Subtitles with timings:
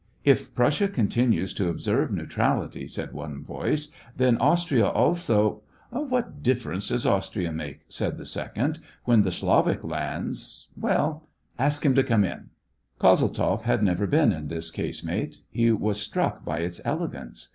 [0.33, 6.87] "If Prussia continues to observe neutrality," said one voice, *' then Austria also..."" What difference
[6.87, 10.69] does Austria make," said the second," when the Slavic lands...
[10.75, 11.29] well,
[11.59, 12.49] ask him to come in."
[12.99, 15.43] Kozeltzoff had never been in this casemate.
[15.51, 17.49] He was struck by its elegance.